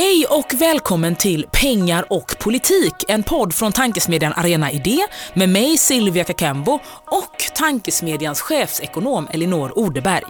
[0.00, 4.98] Hej och välkommen till Pengar och politik, en podd från tankesmedjan Arena Idé
[5.34, 10.24] med mig Silvia Kakembo och tankesmedjans chefsekonom Elinor Odeberg.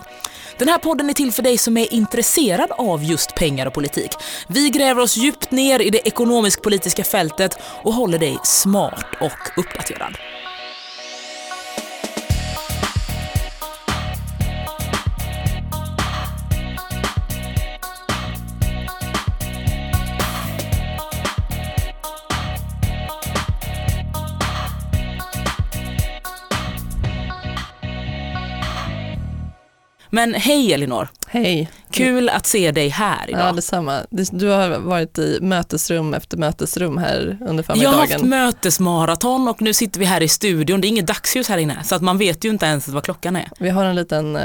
[0.58, 4.10] Den här podden är till för dig som är intresserad av just pengar och politik.
[4.48, 10.16] Vi gräver oss djupt ner i det ekonomisk-politiska fältet och håller dig smart och uppdaterad.
[30.10, 31.08] Men hej Elinor!
[31.32, 31.70] Hej!
[31.92, 33.48] Kul att se dig här idag.
[33.48, 34.00] Ja, detsamma.
[34.10, 37.92] Du har varit i mötesrum efter mötesrum här under förmiddagen.
[37.92, 40.80] Jag har haft mötesmaraton och nu sitter vi här i studion.
[40.80, 43.36] Det är inget dagsljus här inne så att man vet ju inte ens vad klockan
[43.36, 43.48] är.
[43.58, 44.42] Vi har en liten, uh,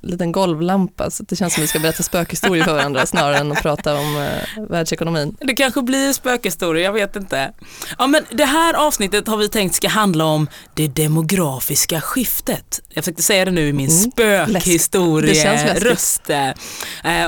[0.00, 3.52] liten golvlampa så det känns som att vi ska berätta spökhistorier för varandra snarare än
[3.52, 4.24] att prata om uh,
[4.68, 5.36] världsekonomin.
[5.40, 7.52] Det kanske blir spökhistorier, jag vet inte.
[7.98, 12.80] Ja, men det här avsnittet har vi tänkt ska handla om det demografiska skiftet.
[12.88, 14.10] Jag försökte säga det nu i min mm.
[14.10, 16.25] spökhistorieröst.
[16.30, 16.54] Eh,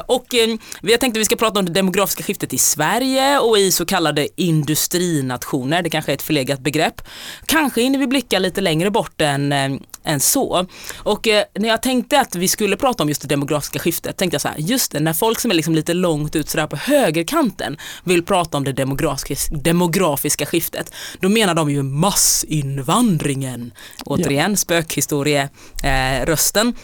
[0.06, 3.38] och eh, vi har tänkt att vi ska prata om det demografiska skiftet i Sverige
[3.38, 5.82] och i så kallade industrinationer.
[5.82, 7.02] Det kanske är ett förlegat begrepp.
[7.46, 9.70] Kanske hinner vi blicka lite längre bort än, eh,
[10.04, 10.66] än så.
[10.96, 14.42] Och när jag tänkte att vi skulle prata om just det demografiska skiftet tänkte jag
[14.42, 17.76] så här, just det, när folk som är liksom lite långt ut sådär på högerkanten
[18.04, 23.72] vill prata om det demografiska, demografiska skiftet, då menar de ju massinvandringen.
[24.04, 24.56] Återigen, ja.
[24.56, 26.74] spökhistorie-rösten.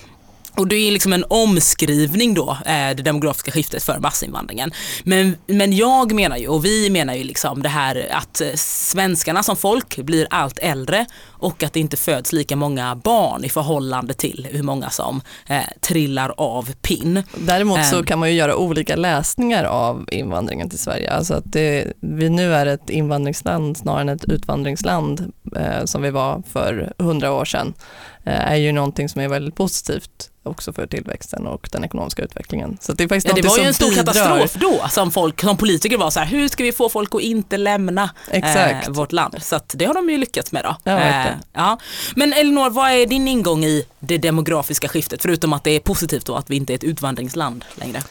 [0.57, 4.73] Och det är liksom en omskrivning då, eh, det demografiska skiftet för massinvandringen.
[5.05, 9.43] Men, men jag menar ju, och vi menar ju liksom det här att eh, svenskarna
[9.43, 14.15] som folk blir allt äldre och att det inte föds lika många barn i förhållande
[14.15, 17.23] till hur många som eh, trillar av pinn.
[17.37, 21.13] Däremot så kan man ju göra olika läsningar av invandringen till Sverige.
[21.13, 26.11] Alltså att det, vi nu är ett invandringsland snarare än ett utvandringsland eh, som vi
[26.11, 27.75] var för hundra år sedan
[28.25, 32.79] är ju någonting som är väldigt positivt också för tillväxten och den ekonomiska utvecklingen.
[32.81, 34.05] Så det, är faktiskt ja, det var ju en stor bidrar.
[34.05, 37.21] katastrof då som, folk, som politiker var så här, hur ska vi få folk att
[37.21, 39.43] inte lämna eh, vårt land?
[39.43, 40.77] Så det har de ju lyckats med då.
[40.85, 41.79] Ja, eh, ja.
[42.17, 45.23] Men Elinor, vad är din ingång i det demografiska skiftet?
[45.23, 48.03] Förutom att det är positivt då att vi inte är ett utvandringsland längre.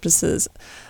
[0.00, 0.48] Precis.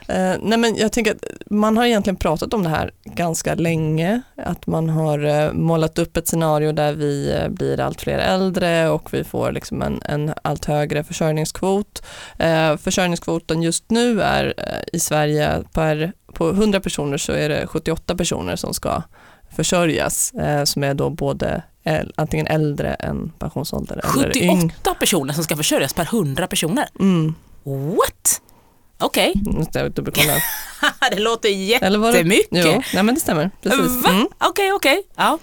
[0.08, 4.22] Eh, nej men jag tänker att man har egentligen pratat om det här ganska länge,
[4.36, 8.88] att man har eh, målat upp ett scenario där vi eh, blir allt fler äldre
[8.88, 12.02] och vi får liksom en, en allt högre försörjningskvot.
[12.38, 17.66] Eh, försörjningskvoten just nu är eh, i Sverige per, på 100 personer så är det
[17.66, 19.02] 78 personer som ska
[19.50, 21.62] försörjas, eh, som är då både
[22.14, 26.88] antingen äldre än pensionsålder 78 personer som ska försörjas per 100 personer?
[27.00, 27.34] Mm.
[27.62, 28.40] What?
[29.00, 29.32] Okej.
[29.56, 29.88] Okay.
[29.88, 30.32] dubbelkolla.
[31.10, 32.50] det låter jättemycket.
[32.50, 33.50] Det jo, nej men det stämmer.
[33.64, 34.12] Okej, okej.
[34.12, 34.26] Mm.
[34.50, 35.02] Okay, okay.
[35.16, 35.38] ja.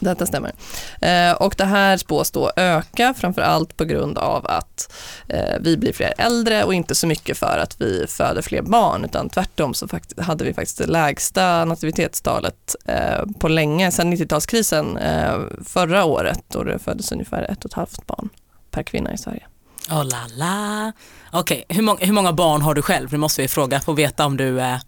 [0.00, 0.52] Detta stämmer.
[1.00, 4.94] Eh, och det här spås då öka framförallt på grund av att
[5.28, 9.04] eh, vi blir fler äldre och inte så mycket för att vi föder fler barn
[9.04, 9.88] utan tvärtom så
[10.18, 16.62] hade vi faktiskt det lägsta nativitetstalet eh, på länge sedan 90-talskrisen eh, förra året då
[16.62, 18.28] det föddes ungefär ett och ett halvt barn
[18.70, 19.46] per kvinna i Sverige.
[19.90, 20.92] Oh la la.
[21.30, 21.76] Okej, okay.
[21.76, 23.12] hur, må hur många barn har du själv?
[23.12, 24.80] Nu måste vi fråga, få veta om du är...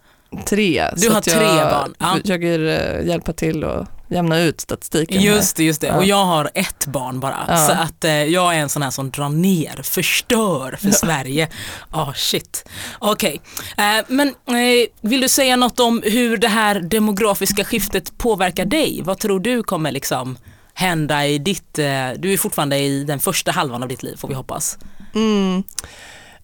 [0.47, 0.91] Tre.
[0.97, 1.94] Du har tre jag barn.
[1.99, 2.16] Ja.
[2.22, 5.22] försöker eh, hjälpa till och jämna ut statistiken.
[5.22, 5.87] Just det, just det.
[5.87, 5.97] Ja.
[5.97, 7.44] och jag har ett barn bara.
[7.49, 7.56] Ja.
[7.56, 11.49] Så att eh, jag är en sån här som drar ner, förstör för Sverige.
[11.93, 12.69] Ja, oh, shit.
[12.99, 13.41] Okej,
[13.72, 13.99] okay.
[13.99, 19.03] eh, men eh, vill du säga något om hur det här demografiska skiftet påverkar dig?
[19.05, 20.38] Vad tror du kommer liksom
[20.80, 24.28] hända i ditt, eh, du är fortfarande i den första halvan av ditt liv får
[24.28, 24.78] vi hoppas.
[25.14, 25.62] Mm.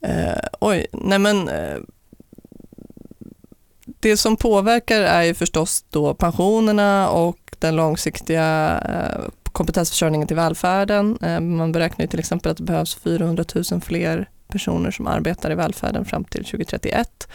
[0.01, 1.77] Eh, oj, nej men eh,
[4.01, 11.19] det som påverkar är ju förstås då pensionerna och den långsiktiga eh, kompetensförsörjningen till välfärden.
[11.23, 15.51] Eh, man beräknar ju till exempel att det behövs 400 000 fler personer som arbetar
[15.51, 17.29] i välfärden fram till 2031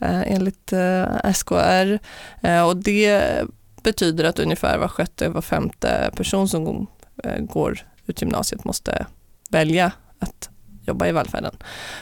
[0.00, 0.72] eh, enligt
[1.34, 1.98] SKR.
[2.66, 3.44] Och det
[3.84, 6.86] betyder att ungefär var sjätte, var femte person som
[7.24, 9.06] eh, går ut gymnasiet måste
[9.50, 10.48] välja att
[10.86, 11.56] jobba i välfärden.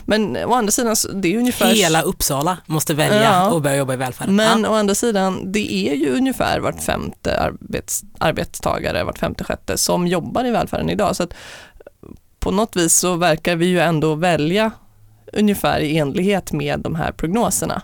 [0.04, 1.74] Men å andra sidan, det är ungefär...
[1.74, 4.36] Hela Uppsala måste välja ja, att börja jobba i välfärden.
[4.36, 4.70] Men ja.
[4.70, 10.06] å andra sidan, det är ju ungefär vart femte arbets, arbetstagare, vart femte sjätte som
[10.06, 11.16] jobbar i välfärden idag.
[11.16, 11.34] Så att
[12.40, 14.70] på något vis så verkar vi ju ändå välja
[15.32, 17.82] ungefär i enlighet med de här prognoserna.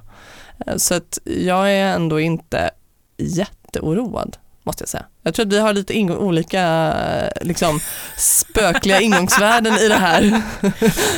[0.67, 2.71] Eh, så att jag är ändå inte
[3.17, 5.05] jätte jätteoroad måste jag säga.
[5.23, 6.95] Jag tror att vi har lite olika
[7.41, 7.81] liksom,
[8.17, 10.43] spökliga ingångsvärden i det här.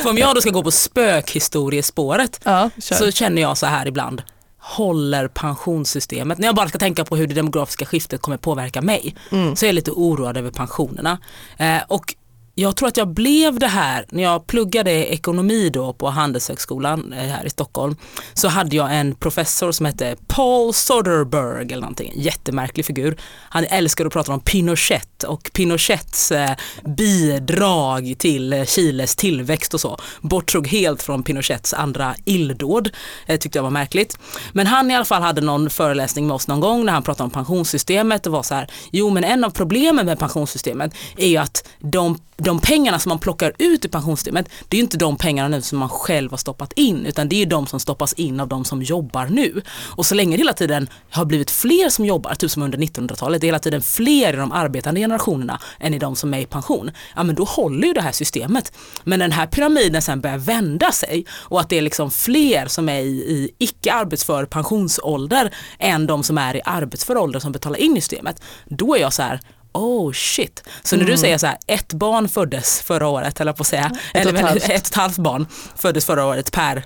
[0.01, 4.21] För om jag då ska gå på spökhistoriespåret ja, så känner jag så här ibland.
[4.59, 9.15] håller pensionssystemet, när jag bara ska tänka på hur det demografiska skiftet kommer påverka mig,
[9.31, 9.55] mm.
[9.55, 11.17] så är jag lite oroad över pensionerna.
[11.57, 12.15] Eh, och
[12.61, 17.19] jag tror att jag blev det här när jag pluggade ekonomi då på Handelshögskolan eh,
[17.19, 17.95] här i Stockholm.
[18.33, 23.17] Så hade jag en professor som hette Paul Soderberg eller någonting, en jättemärklig figur.
[23.49, 26.55] Han älskade att prata om Pinochet och Pinochets eh,
[26.97, 29.97] bidrag till Chiles tillväxt och så.
[30.21, 32.89] Bortsåg helt från Pinochets andra illdåd,
[33.25, 34.17] eh, tyckte jag var märkligt.
[34.53, 37.23] Men han i alla fall hade någon föreläsning med oss någon gång när han pratade
[37.23, 41.37] om pensionssystemet och var så här, jo men en av problemen med pensionssystemet är ju
[41.37, 44.97] att de de de pengarna som man plockar ut ur pensionssystemet, det är ju inte
[44.97, 48.13] de pengarna nu som man själv har stoppat in, utan det är de som stoppas
[48.13, 49.61] in av de som jobbar nu.
[49.95, 53.41] Och så länge det hela tiden har blivit fler som jobbar, typ som under 1900-talet,
[53.41, 56.45] det är hela tiden fler i de arbetande generationerna än i de som är i
[56.45, 58.73] pension, ja men då håller ju det här systemet.
[59.03, 62.89] Men den här pyramiden sen börjar vända sig och att det är liksom fler som
[62.89, 67.77] är i, i icke arbetsför pensionsålder än de som är i arbetsför ålder som betalar
[67.77, 69.39] in i systemet, då är jag så här,
[69.73, 70.63] oh shit.
[70.83, 71.21] Så när du mm.
[71.21, 74.55] säger så här, ett barn föddes förra året, eller på att säga, ett eller ett,
[74.55, 76.85] ett, ett halvt barn föddes förra året per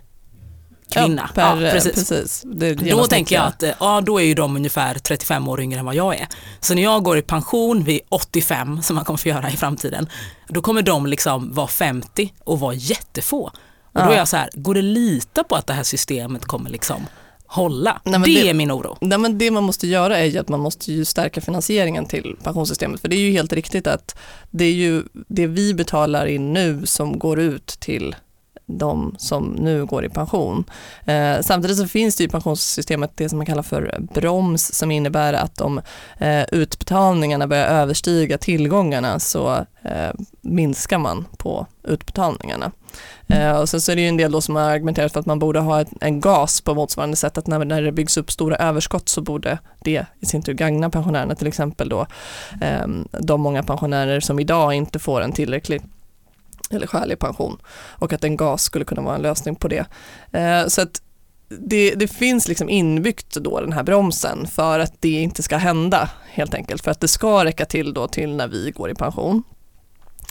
[0.90, 1.30] kvinna.
[1.36, 1.94] Ja, per, ja, precis.
[1.94, 2.44] precis.
[2.92, 5.96] då tänker jag att ja, då är ju de ungefär 35 år yngre än vad
[5.96, 6.28] jag är.
[6.60, 10.10] Så när jag går i pension vid 85, som man kommer få göra i framtiden,
[10.48, 13.52] då kommer de liksom vara 50 och vara jättefå.
[13.94, 16.70] Och då är jag så här, går det lita på att det här systemet kommer
[16.70, 17.08] liksom
[17.48, 18.02] hålla.
[18.04, 18.98] Nej, det, det, är min oro.
[19.02, 22.36] Nej, men det man måste göra är ju att man måste ju stärka finansieringen till
[22.44, 23.02] pensionssystemet.
[23.02, 24.18] För det är ju helt riktigt att
[24.52, 28.16] det är ju det vi betalar in nu som går ut till
[28.66, 30.64] de som nu går i pension.
[31.06, 35.34] Eh, samtidigt så finns det i pensionssystemet det som man kallar för broms som innebär
[35.34, 35.82] att om
[36.18, 40.12] eh, utbetalningarna börjar överstiga tillgångarna så eh,
[40.42, 42.72] minskar man på utbetalningarna.
[43.28, 45.26] Eh, och sen så är det ju en del då som har argumenterat för att
[45.26, 48.56] man borde ha en gas på motsvarande sätt, att när, när det byggs upp stora
[48.56, 52.08] överskott så borde det i sin tur gagna pensionärerna, till exempel då
[52.62, 55.82] eh, de många pensionärer som idag inte får en tillräcklig
[56.72, 57.58] eller skälig pension
[58.00, 59.86] och att en gas skulle kunna vara en lösning på det.
[60.32, 61.02] Eh, så att
[61.48, 66.10] det, det, finns liksom inbyggt då den här bromsen för att det inte ska hända
[66.26, 69.44] helt enkelt för att det ska räcka till då till när vi går i pension.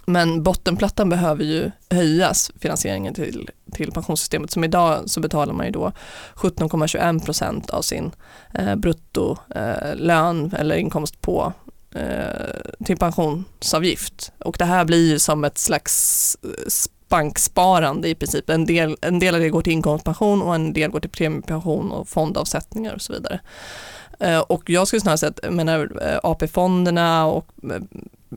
[0.07, 4.51] Men bottenplattan behöver ju höjas, finansieringen till, till pensionssystemet.
[4.51, 5.93] Som idag så betalar man ju då
[6.35, 8.11] 17,21 procent av sin
[8.55, 11.53] eh, bruttolön eh, eller inkomst på
[11.95, 14.33] eh, till pensionsavgift.
[14.39, 16.51] Och det här blir ju som ett slags eh,
[17.09, 18.51] banksparande i princip.
[18.51, 21.93] En del, en del av det går till inkomstpension och en del går till premiepension
[21.93, 23.41] och fondavsättningar och så vidare.
[24.21, 27.83] Eh, och jag skulle snarare säga att menar, eh, AP-fonderna och eh,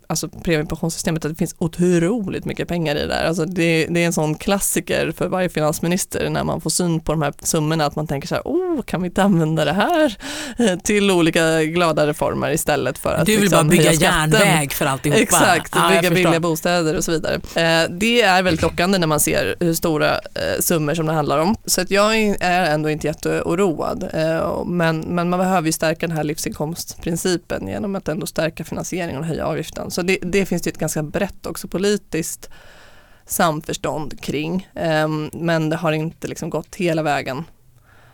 [0.07, 3.25] alltså premiepensionssystemet att det finns otroligt mycket pengar i det där.
[3.25, 7.11] Alltså det, det, är en sån klassiker för varje finansminister när man får syn på
[7.11, 10.17] de här summorna att man tänker så här, oh, kan vi inte använda det här
[10.57, 14.85] eh, till olika glada reformer istället för att Du vill liksom, bara bygga järnväg för
[14.85, 15.19] alltihopa.
[15.21, 17.35] Exakt, ja, bygga billiga bostäder och så vidare.
[17.35, 21.37] Eh, det är väldigt lockande när man ser hur stora eh, summor som det handlar
[21.37, 21.55] om.
[21.65, 24.09] Så att jag är ändå inte jätteoroad.
[24.65, 29.25] Men, men man behöver ju stärka den här livsinkomstprincipen genom att ändå stärka finansieringen och
[29.25, 32.49] höja avgiften så det, det finns det ett ganska brett också politiskt
[33.25, 34.69] samförstånd kring.
[34.75, 37.43] Ehm, men det har inte liksom gått hela vägen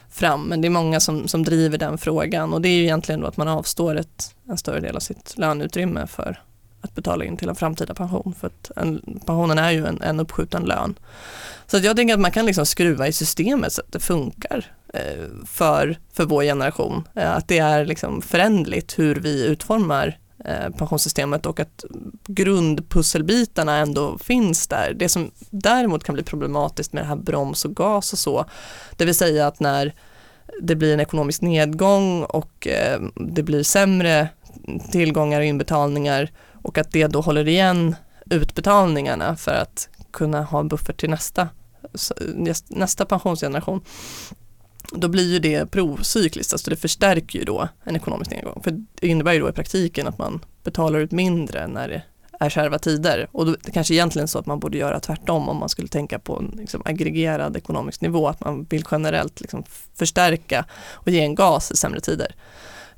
[0.10, 0.44] fram.
[0.44, 3.27] Men det är många som, som driver den frågan och det är ju egentligen då
[3.27, 6.42] att man avstår ett, en större del av sitt löneutrymme för
[6.82, 8.36] att betala in till en framtida pension.
[8.39, 10.96] För att en, pensionen är ju en, en uppskjuten lön.
[11.68, 14.65] Så att jag tänker att man kan liksom skruva i systemet så att det funkar
[14.94, 17.08] eh, för, för vår generation.
[17.15, 21.86] Eh, att det är liksom förändligt hur vi utformar Eh, pensionssystemet och att
[22.28, 24.94] grundpusselbitarna ändå finns där.
[24.94, 28.46] Det som däremot kan bli problematiskt med det här broms och gas och så,
[28.98, 29.94] det vill säga att när
[30.62, 34.30] det blir en ekonomisk nedgång och eh, det blir sämre
[34.92, 36.32] tillgångar och inbetalningar
[36.64, 37.96] och att det då håller igen
[38.30, 41.50] utbetalningarna för att kunna ha en buffert till nästa,
[42.68, 43.82] nästa pensionsgeneration
[44.92, 48.62] då blir ju det procykliskt, alltså det förstärker ju då en ekonomisk nedgång.
[48.63, 52.02] För det innebär ju då i praktiken att man betalar ut mindre när det
[52.40, 53.28] är kärva tider.
[53.32, 56.20] Och då, det kanske egentligen så att man borde göra tvärtom om man skulle tänka
[56.20, 59.63] på en liksom, aggregerad ekonomisk nivå, att man vill generellt liksom,
[59.96, 62.36] förstärka och ge en gas i sämre tider.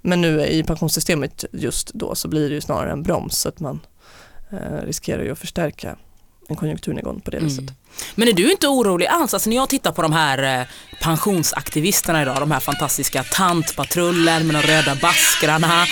[0.02, 3.60] Men nu i pensionssystemet just då så blir det ju snarare en broms, så att
[3.60, 3.80] man
[4.52, 5.98] eh, riskerar ju att förstärka
[6.50, 7.50] en konjunkturnedgång på det mm.
[7.50, 7.66] viset.
[8.16, 9.34] Men är du inte orolig alls?
[9.34, 10.66] Alltså när jag tittar på de här eh,
[11.02, 15.86] pensionsaktivisterna idag, de här fantastiska tantpatrullen med de röda baskrarna.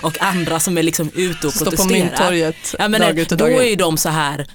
[0.00, 2.00] och andra som är liksom ute och Stå på protesterar.
[2.00, 3.60] Mynttorget Ja, men, dag ut och då dag in.
[3.60, 4.46] är ju de så här,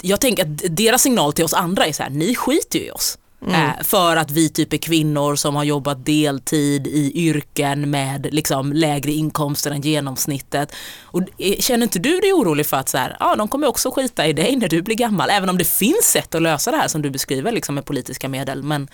[0.00, 2.90] jag tänker att deras signal till oss andra är så här, ni skiter ju i
[2.90, 3.18] oss.
[3.46, 3.54] Mm.
[3.54, 8.72] Eh, för att vi typ är kvinnor som har jobbat deltid i yrken med liksom
[8.72, 10.74] lägre inkomster än genomsnittet.
[11.02, 13.90] Och eh, känner inte du dig orolig för att så här, ja, de kommer också
[13.90, 15.30] skita i dig när du blir gammal?
[15.30, 18.28] Även om det finns sätt att lösa det här som du beskriver liksom med politiska
[18.28, 18.62] medel.
[18.62, 18.88] Men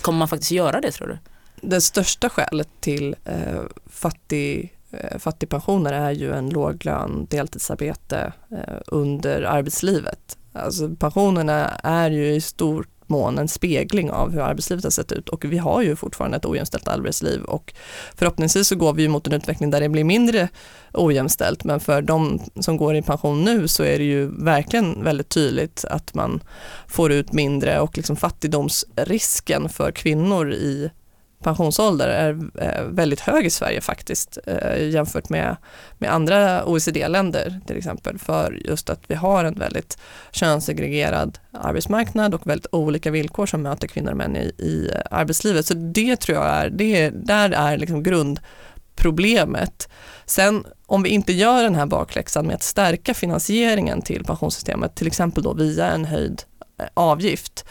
[0.00, 1.18] kommer man faktiskt göra det tror du?
[1.68, 9.42] Det största skälet till eh, fattig, eh, fattigpensioner är ju en låglön deltidsarbete eh, under
[9.42, 10.38] arbetslivet.
[10.52, 15.28] Alltså pensionerna är ju i stor mån en spegling av hur arbetslivet har sett ut.
[15.28, 17.42] Och vi har ju fortfarande ett ojämställt arbetsliv.
[17.42, 17.74] Och
[18.14, 20.48] förhoppningsvis så går vi ju mot en utveckling där det blir mindre
[20.92, 21.64] ojämställt.
[21.64, 25.84] Men för de som går i pension nu så är det ju verkligen väldigt tydligt
[25.90, 26.40] att man
[26.88, 27.80] får ut mindre.
[27.80, 30.90] Och liksom fattigdomsrisken för kvinnor i
[31.44, 35.56] pensionsålder är eh, väldigt hög i Sverige faktiskt eh, jämfört med,
[35.98, 39.98] med andra OECD-länder till exempel för just att vi har en väldigt
[40.30, 45.66] könssegregerad arbetsmarknad och väldigt olika villkor som möter kvinnor och män i, i eh, arbetslivet.
[45.66, 49.88] Så det tror jag är, det, där är liksom grundproblemet.
[50.26, 55.06] Sen om vi inte gör den här bakläxan med att stärka finansieringen till pensionssystemet, till
[55.06, 56.42] exempel då via en höjd
[56.94, 57.64] avgift.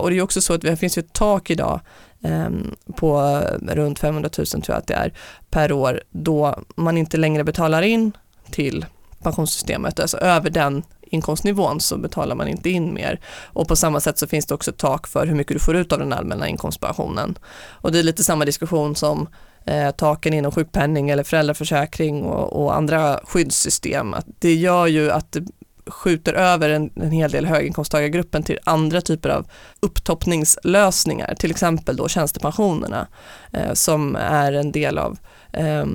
[0.00, 1.80] Och det är också så att det finns ju ett tak idag
[2.22, 5.12] Ehm, på runt 500 000 tror jag att det är
[5.50, 8.12] per år då man inte längre betalar in
[8.50, 8.86] till
[9.22, 13.20] pensionssystemet, alltså över den inkomstnivån så betalar man inte in mer.
[13.44, 15.76] Och på samma sätt så finns det också ett tak för hur mycket du får
[15.76, 17.38] ut av den allmänna inkomstpensionen.
[17.70, 19.28] Och det är lite samma diskussion som
[19.64, 24.14] eh, taken inom sjukpenning eller föräldraförsäkring och, och andra skyddssystem.
[24.14, 25.44] Att det gör ju att det
[25.86, 29.46] skjuter över en, en hel del höginkomsttagargruppen till andra typer av
[29.80, 33.06] upptoppningslösningar, till exempel då tjänstepensionerna
[33.52, 35.18] eh, som är en del av
[35.52, 35.86] eh,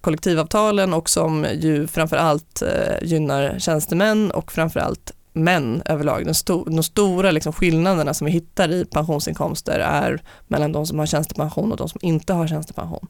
[0.00, 6.26] kollektivavtalen och som ju framförallt eh, gynnar tjänstemän och framförallt män överlag.
[6.26, 10.98] De, sto de stora liksom skillnaderna som vi hittar i pensionsinkomster är mellan de som
[10.98, 13.06] har tjänstepension och de som inte har tjänstepension.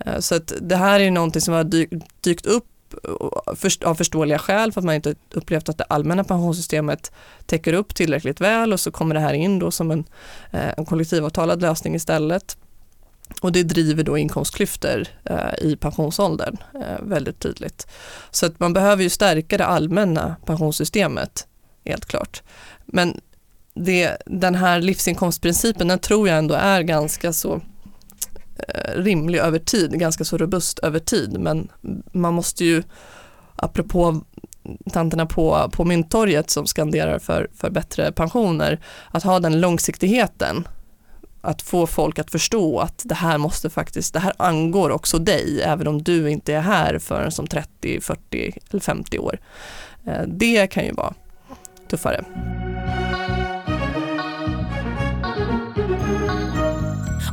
[0.00, 1.64] Eh, så att det här är någonting som har
[2.22, 2.66] dykt upp
[3.84, 7.12] av förståeliga skäl för att man inte upplevt att det allmänna pensionssystemet
[7.46, 10.04] täcker upp tillräckligt väl och så kommer det här in då som en,
[10.50, 12.56] eh, en kollektivavtalad lösning istället.
[13.40, 17.86] Och det driver då inkomstklyftor eh, i pensionsåldern eh, väldigt tydligt.
[18.30, 21.46] Så att man behöver ju stärka det allmänna pensionssystemet,
[21.84, 22.42] helt klart.
[22.86, 23.20] Men
[23.74, 27.60] det, den här livsinkomstprincipen, den tror jag ändå är ganska så
[28.58, 31.40] Eh, rimlig över tid, ganska så robust över tid.
[31.40, 31.68] Men
[32.12, 32.82] man måste ju,
[33.56, 34.20] apropå
[34.92, 38.80] tanterna på, på Mynttorget som skanderar för, för bättre pensioner,
[39.10, 40.68] att ha den långsiktigheten
[41.40, 45.62] att få folk att förstå att det här måste faktiskt, det här angår också dig
[45.62, 49.38] även om du inte är här förrän som 30, 40 eller 50 år.
[50.06, 51.14] Eh, det kan ju vara
[51.90, 52.24] tuffare.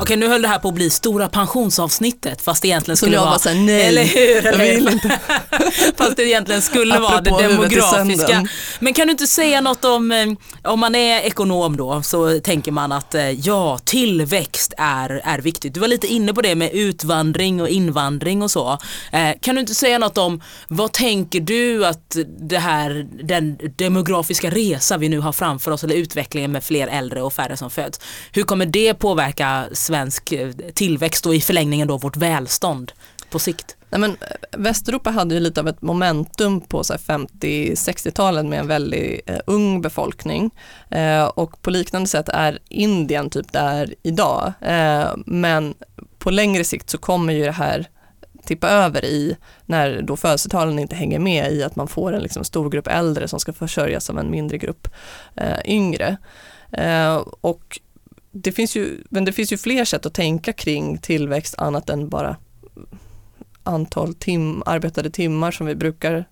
[0.01, 3.21] Okej nu höll det här på att bli stora pensionsavsnittet fast det egentligen skulle jag
[3.21, 3.31] vara...
[3.31, 4.45] var såhär, nej, eller hur?
[4.45, 4.93] Eller jag vill hur?
[4.93, 5.19] inte.
[5.97, 8.47] fast det egentligen skulle vara det demografiska.
[8.79, 10.27] Men kan du inte säga något om, eh,
[10.71, 15.73] om man är ekonom då så tänker man att eh, ja tillväxt är, är viktigt.
[15.73, 18.77] Du var lite inne på det med utvandring och invandring och så.
[19.11, 24.49] Eh, Kan du inte säga något om vad tänker du att det här, den demografiska
[24.49, 27.99] resa vi nu har framför oss eller utvecklingen med fler äldre och färre som föds.
[28.31, 32.91] Hur kommer det påverka svensk eh, tillväxt och i förlängningen då vårt välstånd
[33.29, 33.75] på sikt?
[33.89, 39.29] Nej, men eh, Västeuropa hade ju lite av ett momentum på 50-60-talen med en väldigt
[39.29, 40.51] eh, ung befolkning
[40.89, 44.53] eh, och på liknande sätt är Indien typ där idag.
[44.61, 45.73] Eh, men
[46.17, 47.89] på längre sikt så kommer ju det här
[48.45, 52.43] tippa över i när då födelsetalen inte hänger med i att man får en liksom
[52.43, 54.87] stor grupp äldre som ska försörjas av en mindre grupp
[55.35, 56.17] eh, yngre.
[56.71, 57.79] Eh, och
[58.31, 62.09] det finns, ju, men det finns ju fler sätt att tänka kring tillväxt annat än
[62.09, 62.35] bara
[63.63, 66.25] antal tim, arbetade timmar som vi brukar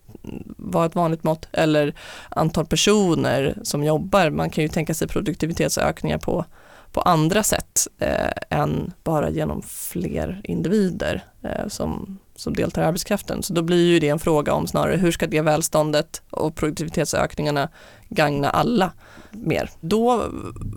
[0.57, 1.95] vara ett vanligt mått eller
[2.29, 4.29] antal personer som jobbar.
[4.29, 6.45] Man kan ju tänka sig produktivitetsökningar på,
[6.91, 13.43] på andra sätt eh, än bara genom fler individer eh, som, som deltar i arbetskraften.
[13.43, 17.69] Så då blir ju det en fråga om snarare hur ska det välståndet och produktivitetsökningarna
[18.09, 18.91] gagna alla
[19.31, 19.69] mer.
[19.81, 20.23] Då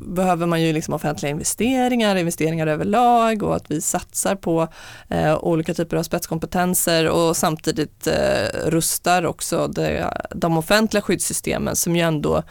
[0.06, 4.68] behöver man ju liksom offentliga investeringar, investeringar överlag och att vi satsar på
[5.08, 11.96] eh, olika typer av spetskompetenser och samtidigt eh, rustar också det, de offentliga skyddssystemen som
[11.96, 12.42] ju ändå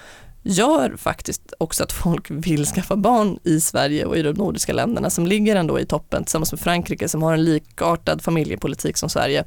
[0.43, 5.09] gör faktiskt också att folk vill skaffa barn i Sverige och i de nordiska länderna
[5.09, 9.43] som ligger ändå i toppen tillsammans med Frankrike som har en likartad familjepolitik som Sverige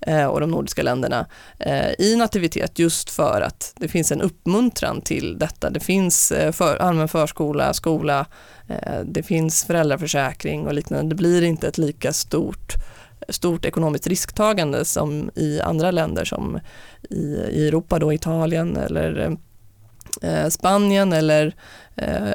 [0.00, 1.26] eh, och de nordiska länderna
[1.58, 5.70] eh, i nativitet just för att det finns en uppmuntran till detta.
[5.70, 8.26] Det finns eh, för, allmän förskola, skola,
[9.04, 11.08] det finns föräldraförsäkring och liknande.
[11.08, 12.74] Det blir inte ett lika stort
[13.28, 16.60] stort ekonomiskt risktagande som i andra länder som
[17.10, 17.16] i,
[17.50, 19.36] i Europa, då Italien eller
[20.22, 21.54] Eh, Spanien eller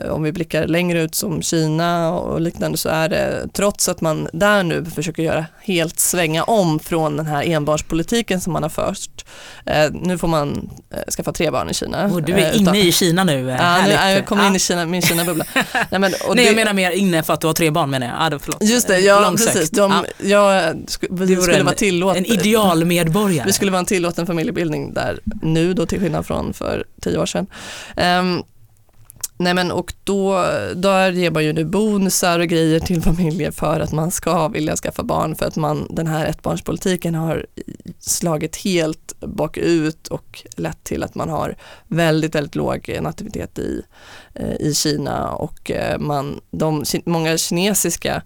[0.09, 4.27] om vi blickar längre ut som Kina och liknande så är det trots att man
[4.33, 9.25] där nu försöker göra helt svänga om från den här enbarnspolitiken som man har först.
[9.65, 12.05] Eh, nu får man eh, skaffa tre barn i Kina.
[12.05, 14.85] Och du är eh, inne i Kina nu, ja, nu jag kommer in i Kina,
[14.85, 15.45] min Kina-bubbla.
[15.73, 18.07] Nej, men, Nej det, jag menar mer inne för att du har tre barn menar
[18.07, 18.15] jag.
[18.19, 18.63] Ah, förlåt.
[18.63, 19.69] Just det, ja precis.
[19.69, 20.27] De, ja.
[20.27, 20.75] Jag,
[21.09, 23.45] vi skulle en, vara tillåt, en idealmedborgare.
[23.45, 27.25] Vi skulle vara en tillåten familjebildning där nu då till skillnad från för tio år
[27.25, 27.47] sedan.
[27.95, 28.43] Um,
[29.41, 30.33] Nej men och då,
[30.75, 34.75] där ger man ju nu bonusar och grejer till familjer för att man ska vilja
[34.75, 37.45] skaffa barn för att man, den här ettbarnspolitiken har
[37.99, 41.55] slagit helt bakut och lett till att man har
[41.87, 43.81] väldigt, väldigt låg nativitet i,
[44.33, 45.31] eh, i Kina.
[45.31, 48.21] Och eh, man, de, många kinesiska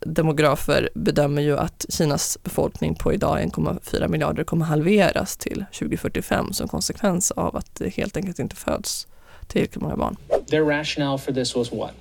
[0.00, 6.68] demografer bedömer ju att Kinas befolkning på idag 1,4 miljarder kommer halveras till 2045 som
[6.68, 9.06] konsekvens av att det helt enkelt inte föds
[9.48, 10.16] tillräckligt många barn.
[10.46, 11.92] Their rationale for this was what?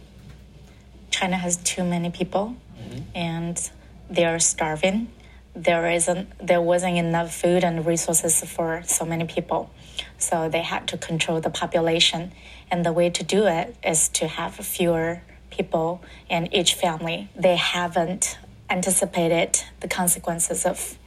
[1.10, 3.02] China has too many people mm-hmm.
[3.16, 3.72] and
[4.10, 5.08] they are starving.
[5.56, 9.70] There isn't there wasn't enough food and resources for so many people.
[10.18, 12.32] So they had to control the population
[12.72, 15.22] and the way to do it is to have fewer
[15.52, 17.30] people in each family.
[17.36, 18.38] They haven't
[18.70, 20.98] anticipated the consequences of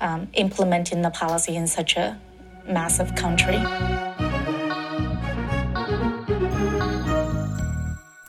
[0.00, 2.18] um, implementing the policy in such a
[2.66, 4.09] massive country.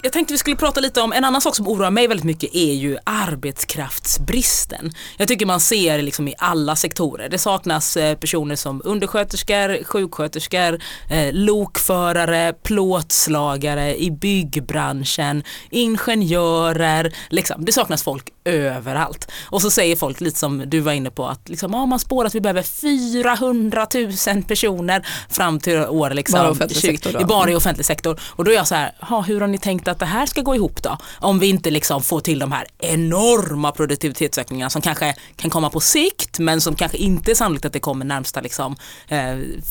[0.03, 2.55] Jag tänkte vi skulle prata lite om en annan sak som oroar mig väldigt mycket
[2.55, 4.91] är ju arbetskraftsbristen.
[5.17, 7.29] Jag tycker man ser det liksom i alla sektorer.
[7.29, 10.79] Det saknas eh, personer som undersköterskor, sjuksköterskor,
[11.09, 17.15] eh, lokförare, plåtslagare i byggbranschen, ingenjörer.
[17.29, 17.65] Liksom.
[17.65, 19.31] Det saknas folk överallt.
[19.45, 22.25] Och så säger folk lite som du var inne på att liksom, ja, man spår
[22.25, 23.87] att vi behöver 400
[24.33, 28.19] 000 personer fram till år liksom, bara, offentlig 20, sektor bara i offentlig sektor.
[28.25, 30.55] Och då är jag så här, hur har ni tänkt att det här ska gå
[30.55, 30.97] ihop då?
[31.19, 35.79] Om vi inte liksom får till de här enorma produktivitetsökningarna som kanske kan komma på
[35.79, 38.75] sikt men som kanske inte är sannolikt att det kommer närmsta liksom,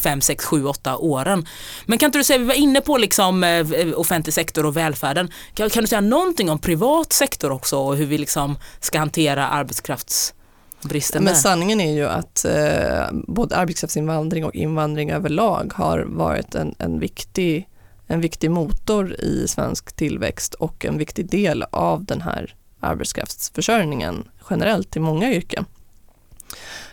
[0.02, 1.46] 5, 6, 7, 8 åren.
[1.86, 5.32] Men kan inte du säga, vi var inne på liksom, eh, offentlig sektor och välfärden.
[5.54, 9.46] Kan, kan, du säga någonting om privat sektor också och hur vi liksom ska hantera
[9.46, 10.34] arbetskrafts
[10.82, 16.74] Bristen Men sanningen är ju att eh, både arbetskraftsinvandring och invandring överlag har varit en,
[16.78, 17.66] en viktig
[18.06, 24.96] en viktig motor i svensk tillväxt och en viktig del av den här arbetskraftsförsörjningen generellt
[24.96, 25.64] i många yrken.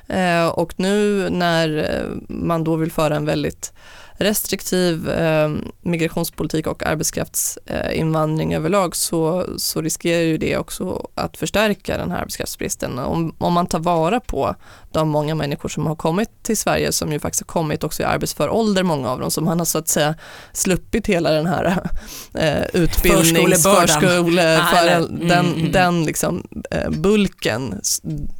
[0.07, 3.73] Eh, och nu när eh, man då vill föra en väldigt
[4.17, 5.49] restriktiv eh,
[5.81, 12.99] migrationspolitik och arbetskraftsinvandring överlag så, så riskerar ju det också att förstärka den här arbetskraftsbristen.
[12.99, 14.55] Om, om man tar vara på
[14.91, 18.05] de många människor som har kommit till Sverige som ju faktiskt har kommit också i
[18.05, 20.15] arbetsför ålder, många av dem, som man har så att säga
[20.53, 21.65] sluppit hela den här
[22.33, 25.71] eh, utbildnings, förskole, för mm, den, mm.
[25.71, 27.81] den liksom, eh, bulken.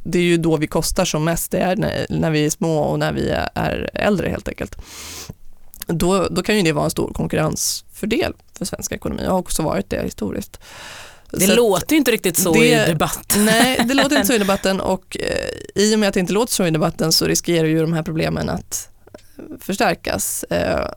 [0.04, 2.78] Det är ju då vi kostar som mest, det är när, när vi är små
[2.78, 4.76] och när vi är äldre helt enkelt
[5.88, 9.62] då, då kan ju det vara en stor konkurrensfördel för svensk ekonomi och har också
[9.62, 10.60] varit det historiskt.
[11.30, 13.44] Det så låter ju inte riktigt så det, i debatten.
[13.44, 16.32] Nej, det låter inte så i debatten och eh, i och med att det inte
[16.32, 20.44] låter så i debatten så riskerar ju de här problemen att eh, förstärkas.
[20.44, 20.88] Eh,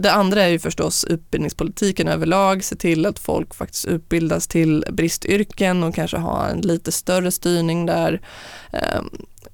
[0.00, 5.82] det andra är ju förstås utbildningspolitiken överlag, se till att folk faktiskt utbildas till bristyrken
[5.82, 8.20] och kanske ha en lite större styrning där.
[8.72, 9.02] Eh,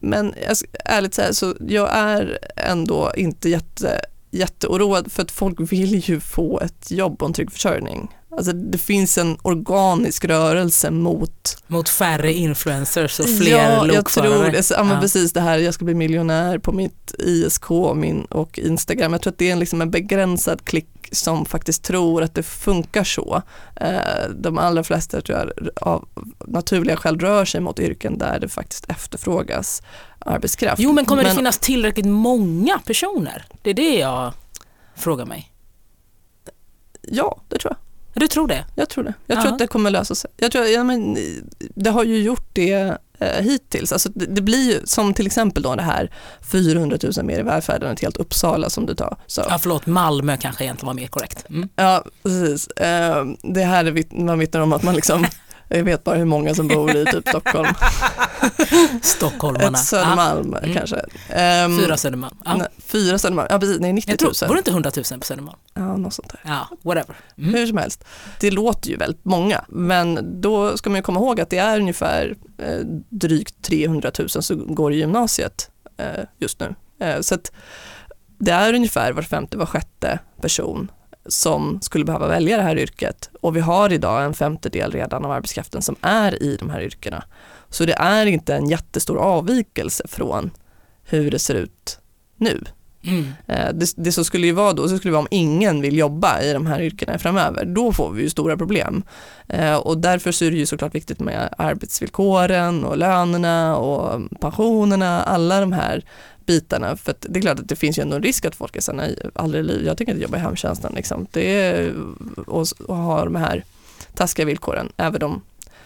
[0.01, 4.01] men jag, ärligt sagt så jag är ändå inte jätte
[4.35, 8.11] jätteoroad för att folk vill ju få ett jobb och en trygg försörjning.
[8.37, 14.45] Alltså det finns en organisk rörelse mot mot färre influencers och fler ja, jag tror
[14.45, 14.71] det.
[14.71, 19.13] ja, men precis det här, jag ska bli miljonär på mitt ISK min, och Instagram.
[19.13, 22.43] Jag tror att det är en, liksom en begränsad klick som faktiskt tror att det
[22.43, 23.43] funkar så.
[23.77, 26.09] Eh, de allra flesta tror jag av
[26.47, 29.83] naturliga skäl rör sig mot yrken där det faktiskt efterfrågas
[30.19, 30.83] arbetskraft.
[30.83, 33.47] Jo men kommer men, det finnas tillräckligt många personer?
[33.63, 34.33] Det är det jag
[34.95, 35.53] frågar mig.
[37.03, 37.84] Ja, det tror jag.
[38.15, 38.65] Du tror det?
[38.75, 39.15] Jag tror det.
[39.27, 39.53] Jag tror Ja.
[39.53, 40.31] att det kommer lösa sig.
[40.37, 41.17] Jag tror, ja, men,
[41.75, 43.93] det har ju gjort det eh, hittills.
[43.93, 46.11] Alltså, det, det blir ju som till exempel då det här
[46.53, 49.17] 400 000 mer i välfärden ett helt Uppsala som du tar.
[49.27, 49.45] Så.
[49.49, 51.45] Ja, förlåt, Malmö kanske egentligen var mer korrekt.
[51.49, 51.69] Mm.
[51.77, 52.67] Ja, precis.
[52.69, 55.27] Eh, det här är vitt, man vittnar om att man liksom,
[55.69, 57.69] jag vet bara hur många som bor i typ Stockholm.
[59.03, 59.79] Stockholmarna.
[59.79, 60.75] Ett Södermalm Mm.
[60.75, 60.97] kanske.
[61.29, 62.37] Ja, fyra Södermalm.
[62.45, 62.57] Ja.
[62.57, 64.35] nej, fyra Södermalm, ja precis, nej 90 Jag 000.
[64.35, 65.59] tror, var det inte 100 000 på Södermalm?
[65.75, 66.41] Ja, något sånt där.
[66.45, 67.17] Ja, whatever.
[67.39, 67.55] Mm.
[67.55, 68.05] Hur som helst,
[68.41, 71.81] det låter ju väldigt många, men då ska man ju komma ihåg att det är
[71.81, 76.75] ungefär eh, drygt 300 000 som går i gymnasiet eh, just nu.
[77.01, 77.53] Eh, så att
[78.39, 80.91] det är ungefär var femte, var sjätte person
[81.27, 85.31] som skulle behöva välja det här yrket och vi har idag en femtedel redan av
[85.31, 87.25] arbetskraften som är i de här yrkena.
[87.69, 90.51] Så det är inte en jättestor avvikelse från
[91.05, 91.99] hur det ser ut
[92.37, 92.65] nu.
[93.07, 93.27] Mm.
[93.47, 96.41] Eh, Det, det som skulle ju vara då, så skulle vara om ingen vill jobba
[96.41, 99.03] i de här yrkena framöver, då får vi ju stora problem.
[99.49, 105.23] Eh, Och därför så är det ju såklart viktigt med arbetsvillkoren och lönerna och pensionerna,
[105.23, 106.05] alla de här
[106.47, 106.97] bitarna.
[106.97, 108.81] För att det är klart att det finns ju ändå en risk att folk är
[108.81, 110.93] såhär, nej, aldrig i livet, jag tänker inte jobba i hemtjänsten.
[110.95, 111.27] Liksom.
[111.31, 111.95] Det är,
[112.47, 113.65] och, och ha de här
[114.15, 115.43] taskiga villkoren, även om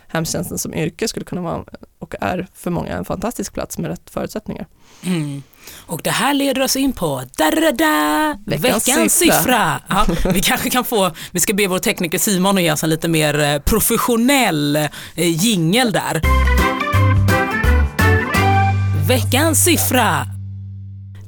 [0.09, 1.65] hemtjänsten som yrke skulle kunna vara
[1.99, 4.67] och är för många en fantastisk plats med rätt förutsättningar.
[5.03, 5.43] Mm.
[5.77, 9.35] Och det här leder oss in på da, da, da, da, veckans, Veckans siffra.
[9.35, 9.81] siffra.
[9.89, 12.91] Ja, vi kanske kan få, vi ska be vår tekniker Simon att ge oss en
[12.91, 16.23] lite mer eh, professionell eh, jingel där.
[19.09, 20.38] Veckans siffra.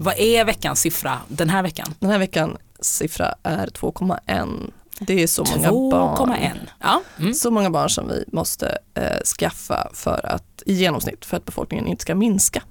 [0.02, 1.94] Vad är veckans siffra den här veckan?
[1.98, 4.70] Den här veckan siffra är 2,1.
[4.98, 6.30] Det är så många barn.
[6.30, 6.50] 2,1.
[6.80, 7.02] Ja.
[7.18, 7.34] Mm.
[7.34, 11.86] Så många barn som vi måste eh, skaffa för att, i genomsnitt för att befolkningen
[11.86, 12.62] inte ska minska.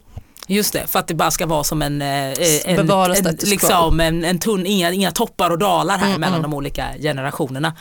[0.48, 3.08] Just det, för att det bara ska vara som en, eh, en, en, quo.
[3.44, 6.52] liksom, en, en tunn, inga, inga toppar och dalar här Mm, mellan mm.
[6.52, 7.76] de olika generationerna.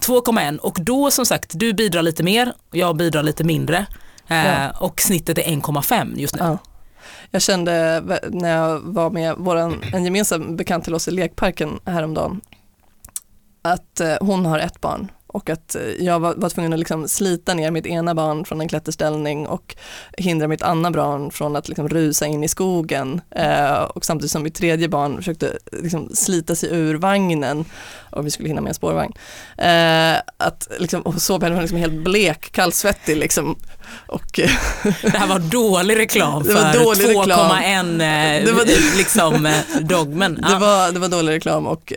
[0.00, 3.86] 2,1 och då som sagt, du bidrar lite mer och jag bidrar lite mindre.
[4.28, 4.70] Eh, Ja.
[4.70, 6.40] Och snittet är 1,5 just nu.
[6.42, 6.58] Ja.
[7.30, 12.40] Jag kände när jag var med våran, en gemensam bekant till oss i lekparken häromdagen
[13.62, 17.08] att eh, hon har ett barn och att eh, jag var, var tvungen att liksom
[17.08, 19.76] slita ner mitt ena barn från en klätterställning och
[20.18, 24.42] hindra mitt andra barn från att liksom rusa in i skogen eh, och samtidigt som
[24.42, 27.64] mitt tredje barn försökte eh, liksom slita sig ur vagnen
[28.10, 29.12] och vi skulle hinna med en spårvagn.
[29.58, 33.56] Eh, att liksom, och så blev hon liksom helt blek, kallsvettig liksom.
[34.06, 34.50] Och, eh,
[35.02, 37.50] Det här var dålig reklam Det var för dålig reklam.
[37.50, 38.00] 2,1
[38.40, 40.34] eh, Det liksom, eh, dogmen.
[40.42, 40.58] Det, Ja.
[40.58, 41.92] var, det var dålig reklam och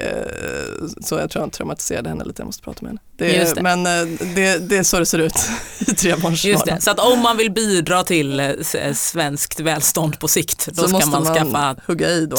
[1.03, 2.99] så jag tror jag traumatiserade henne lite, jag måste prata med henne.
[3.17, 3.61] Det, det.
[3.61, 3.83] Men
[4.35, 5.49] det, det är så det ser ut
[5.79, 6.75] i trebarnsvardagen.
[6.75, 8.55] det, så att om man vill bidra till
[8.95, 11.75] svenskt välstånd på sikt då Så ska man, man skaffa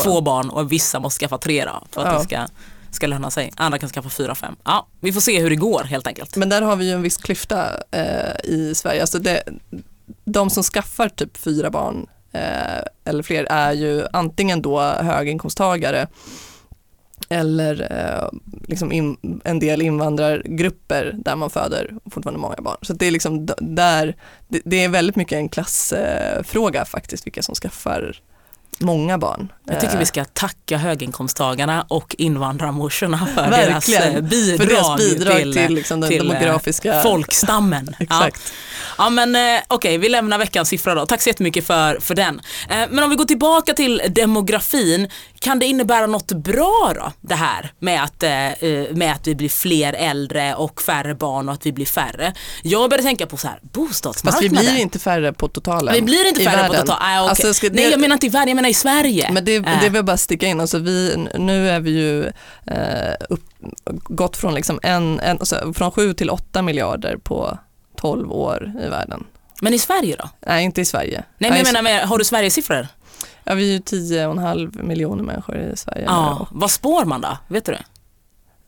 [0.03, 2.19] två barn och vissa måste skaffa tre då, för att Ja.
[2.19, 2.47] det ska,
[2.95, 3.53] ska löna sig.
[3.57, 4.57] Andra kan skaffa fyra, fem.
[4.65, 6.37] Ja, vi får se hur det går helt enkelt.
[6.37, 9.01] Men där har vi ju en viss klyfta eh, i Sverige.
[9.01, 9.43] Alltså det,
[10.25, 16.07] de som skaffar typ fyra barn eh, eller fler är ju antingen då höginkomsttagare
[17.29, 22.77] eller eh, liksom in, en del invandrargrupper där man föder fortfarande många barn.
[22.83, 24.17] Så det är liksom där,
[24.49, 28.21] det, det är väldigt mycket en klassfråga eh, faktiskt, vilka som skaffar
[28.81, 29.53] många barn.
[29.67, 34.03] Jag tycker Eh, vi ska tacka höginkomsttagarna och invandrarmorsorna för Verkligen.
[34.03, 37.95] deras eh, bidrag, för deras bidrag till, till, liksom den till, eh, demografiska folkstammen.
[37.99, 38.05] Ja.
[38.05, 38.53] Exakt.
[38.99, 41.07] Ja men eh, okej, vi lämnar veckans siffra då.
[41.07, 42.41] Tack så jättemycket för, för den.
[42.69, 45.09] Eh, men om vi går tillbaka till demografin,
[45.43, 49.35] kan det innebära något bra då det här med att, eh, eh, med att vi
[49.35, 52.35] blir fler äldre och färre barn och att vi blir färre?
[52.63, 54.51] Jag började tänka på så här, Fast bostadsmarknaden.
[54.51, 55.95] vi blir inte färre på totalen.
[55.95, 56.81] Vi blir inte färre på världen.
[56.87, 56.97] total.
[57.01, 57.47] Ah, okay.
[57.47, 59.31] Alltså, det- Nej jag menar inte i världen, jag menar i Sverige.
[59.33, 59.63] Men det, Eh.
[59.63, 62.25] det vill jag bara sticka in, alltså vi, nu är vi ju
[62.67, 63.45] eh, upp,
[64.09, 67.59] gått från, liksom en, en, alltså från 7 till 8 miljarder på
[67.97, 69.25] 12 år i världen.
[69.63, 70.29] Men i Sverige då?
[70.47, 71.25] Nej, inte i Sverige.
[71.39, 72.89] Nej men jag menar, har du Sverigesiffror?
[73.45, 76.05] Ja, vi är ju 10,5 miljoner människor i Sverige.
[76.07, 76.47] Ja.
[76.51, 77.39] Vad spår man då?
[77.49, 77.85] Vet du det?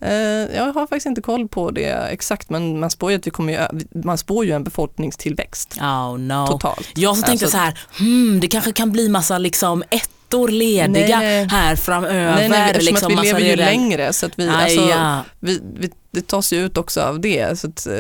[0.00, 3.30] Eh, jag har faktiskt inte koll på det exakt, men man spår ju, att vi
[3.30, 3.68] kommer
[4.04, 6.46] man spår ju en befolkningstillväxt Oh no.
[6.46, 6.88] totalt.
[6.94, 11.18] Jag så tänkte Alltså- så här, hmm, det kanske kan bli massa liksom ettor lediga
[11.18, 11.46] Nej.
[11.50, 12.35] här framöver.
[12.35, 14.54] Nej, nej, eftersom liksom att vi massa lever ju redan- längre så att vi, Aj,
[14.54, 15.20] alltså, ja.
[15.40, 17.58] vi, vi, det tas ju ut också av det.
[17.58, 17.94] Så att, eh,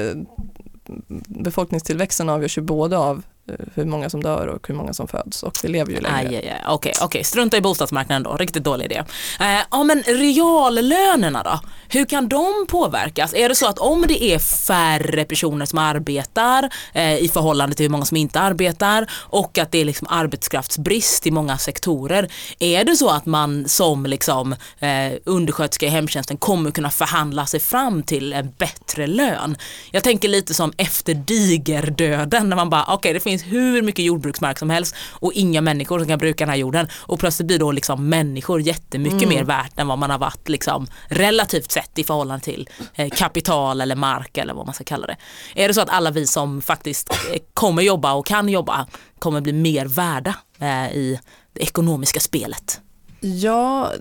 [1.26, 5.08] befolkningstillväxten avgörs ju både av eh, Eh, hur många som dör och hur många som
[5.08, 6.16] föds och vi lever ju längre.
[6.16, 6.64] Aj, aj, aj.
[6.68, 9.04] Okej, okej, strunta i bostadsmarknaden då, riktigt dålig idé.
[9.40, 13.34] Eh, ja men reallönerna då, hur kan de påverkas?
[13.34, 17.84] Är det så att om det är färre personer som arbetar eh, i förhållande till
[17.84, 22.28] hur många som inte arbetar och att det är liksom arbetskraftsbrist i många sektorer,
[22.58, 27.60] är det så att man som liksom, eh, undersköterska i hemtjänsten kommer kunna förhandla sig
[27.60, 29.56] fram till en bättre lön?
[29.90, 34.04] Jag tänker lite som efter digerdöden när man bara, okej okay, det finns hur mycket
[34.04, 37.58] jordbruksmark som helst och inga människor som kan bruka den här jorden och plötsligt blir
[37.58, 39.28] då liksom människor jättemycket mm.
[39.34, 43.80] mer värt än vad man har varit liksom relativt sett i förhållande till eh, kapital
[43.80, 45.16] eller mark eller vad man ska kalla det.
[45.54, 48.86] Är det så att alla vi som faktiskt eh, kommer jobba och kan jobba
[49.18, 51.20] kommer bli mer värda eh, i
[51.52, 52.80] det ekonomiska spelet?
[53.24, 53.92] Ja,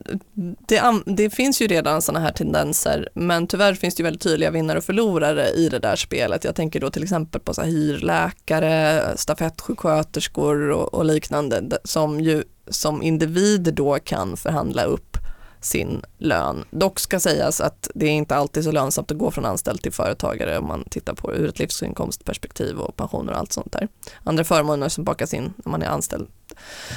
[0.68, 4.78] det, det, finns ju redan sådana här tendenser men tyvärr finns det väldigt tydliga vinnare
[4.78, 6.44] och förlorare i det där spelet.
[6.44, 12.44] Jag tänker då till exempel på så här hyrläkare, stafettsjuksköterskor och, och liknande som ju
[12.68, 15.18] som individer då kan förhandla upp
[15.62, 16.66] sin lön.
[16.72, 19.92] Dock ska sägas att det är inte alltid så lönsamt att gå från anställd till
[19.92, 23.88] företagare om man tittar på det ur ett livsinkomstperspektiv och pensioner och allt sånt där.
[24.24, 26.28] Andra förmåner som bakas in när man är anställd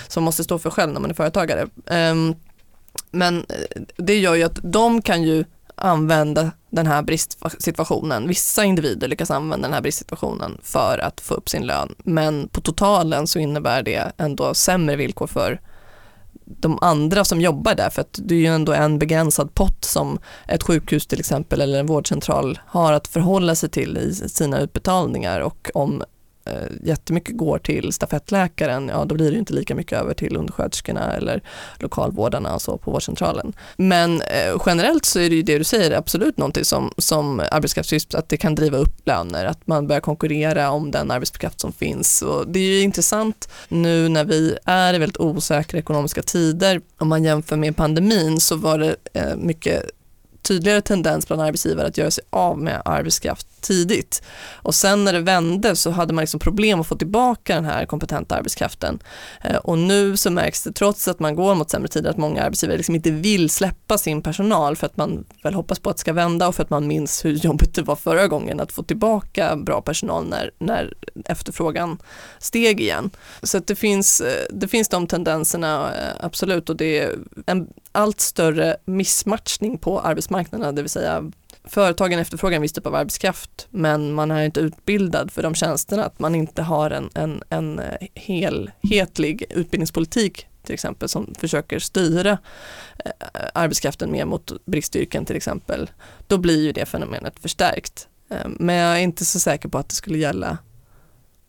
[0.08, 1.68] som måste stå för själv när man är företagare.
[1.86, 2.34] Ehm,
[3.10, 8.28] men eh, det gör ju att de kan ju använda den här bristsituationen.
[8.28, 12.60] Vissa individer lyckas använda den här bristsituationen för att få upp sin lön men på
[12.60, 15.60] totalen så innebär det ändå sämre villkor för
[16.44, 20.18] de andra som jobbar där för att det är ju ändå en begränsad pott som
[20.48, 25.40] ett sjukhus till exempel eller en vårdcentral har att förhålla sig till i sina utbetalningar.
[25.40, 26.02] Och om
[26.46, 26.52] eh,
[26.82, 31.42] jättemycket går till stafettläkaren, ja då blir det inte lika mycket över till undersköterskorna eller
[31.78, 33.52] lokalvårdarna och så på vårdcentralen.
[33.76, 38.14] Men eh, generellt så är det ju det du säger absolut någonting som, som arbetskraftsbrist,
[38.14, 42.22] att det kan driva upp löner, att man börjar konkurrera om den arbetskraft som finns.
[42.22, 47.08] Och det är ju intressant nu när vi är i väldigt osäkra ekonomiska tider, om
[47.08, 49.90] man jämför med pandemin så var det eh, mycket
[50.42, 54.22] tydligare tendens bland arbetsgivare att göra sig av med arbetskraft tidigt.
[54.52, 57.86] Och sen när det vände så hade man liksom problem att få tillbaka den här
[57.86, 58.98] kompetenta arbetskraften.
[59.40, 62.42] Eh, och nu så märks det, trots att man går mot sämre tider, att många
[62.42, 66.00] arbetsgivare liksom inte vill släppa sin personal för att man väl hoppas på att det
[66.00, 68.82] ska vända och för att man minns hur jobbigt det var förra gången att få
[68.82, 71.98] tillbaka bra personal när, när efterfrågan
[72.38, 73.10] steg igen.
[73.42, 78.20] Så det, finns, eh, det finns de tendenserna eh, absolut och det är en allt
[78.20, 81.30] större missmatchning på arbetsmarknaden, det vill säga
[81.64, 86.04] företagen efterfrågar en viss typ av arbetskraft men man är inte utbildad för de tjänsterna,
[86.04, 87.80] att man inte har en, en, en
[88.14, 92.38] helhetlig utbildningspolitik till exempel som försöker styra
[93.04, 93.10] eh,
[93.54, 95.90] arbetskraften mer mot bristyrken till exempel,
[96.26, 98.08] då blir ju det fenomenet förstärkt.
[98.30, 100.58] Eh, men jag är inte så säker på att det skulle gälla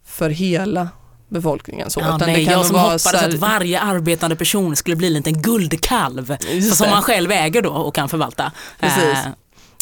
[0.06, 0.90] för hela
[1.30, 1.90] befolkningen.
[1.90, 3.30] Så, ja, nej, jag som hoppades här...
[3.30, 6.38] att varje arbetande person skulle bli en liten guldkalv
[6.74, 8.52] som man själv äger då och kan förvalta.
[8.80, 9.18] Precis.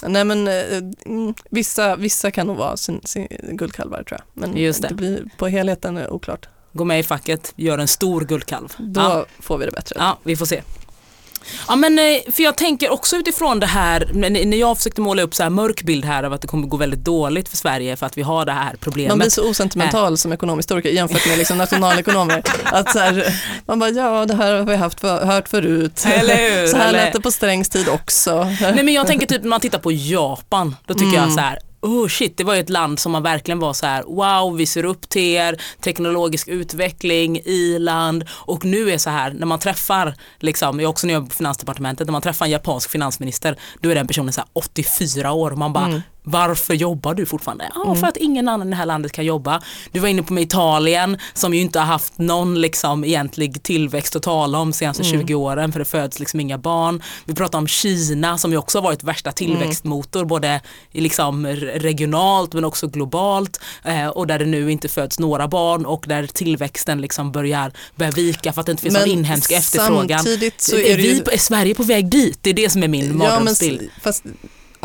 [0.07, 4.41] Nej men eh, mm, vissa, vissa kan nog vara sin, sin guldkalvar tror jag.
[4.41, 4.87] Men Just det.
[4.87, 6.47] det blir på helheten oklart.
[6.73, 8.73] Gå med i facket, gör en stor guldkalv.
[8.77, 9.25] Då ja.
[9.39, 9.95] får vi det bättre.
[9.99, 10.61] Ja, vi får se.
[11.67, 15.35] Ja men eh, för jag tänker också utifrån det här, när jag försökte måla upp
[15.35, 18.05] så här mörk bild här av att det kommer gå väldigt dåligt för Sverige för
[18.05, 19.09] att vi har det här problemet.
[19.09, 20.15] Man blir så osentimental äh.
[20.15, 22.43] som ekonomhistoriker jämfört med liksom nationalekonomer.
[22.63, 23.33] att så här,
[23.65, 26.05] man bara ja det här har vi haft för, hört förut.
[26.05, 26.67] Eller hur?
[26.67, 28.43] Så här lät det på Strängs tid också.
[28.61, 31.21] Nej men jag tänker typ när man tittar på Japan, då tycker mm.
[31.21, 33.85] jag så här oh shit, det var ju ett land som man verkligen var så
[33.85, 39.31] här, wow, vi ser upp till er, teknologisk utveckling, i-land och nu är så här,
[39.31, 42.89] när man träffar, liksom, jag också när jag på finansdepartementet, när man träffar en japansk
[42.89, 47.13] finansminister, då är den personen så här 84 år och man bara, mm varför jobbar
[47.13, 47.71] du fortfarande?
[47.75, 47.95] Ja, mm.
[47.95, 49.61] för att ingen annan i det här landet kan jobba.
[49.91, 54.15] Du var inne på med Italien som ju inte har haft någon liksom egentlig tillväxt
[54.15, 55.19] att tala om de senaste mm.
[55.21, 57.03] 20 åren för det föds liksom inga barn.
[57.25, 59.35] Vi pratar om Kina som ju också har varit värsta mm.
[59.35, 60.27] tillväxtmotor mm.
[60.27, 65.85] både liksom regionalt men också globalt eh, och där det nu inte föds några barn
[65.85, 69.51] och där tillväxten liksom börjar, börjar vika för att det inte finns men någon inhemsk
[69.51, 70.23] efterfrågan.
[70.57, 71.23] Så är, är, vi, ju...
[71.31, 72.39] är Sverige på väg dit?
[72.41, 73.89] Det är det som är min mardrömsbild.